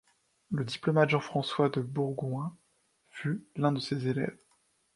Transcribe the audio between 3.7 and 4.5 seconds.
de ses élèves.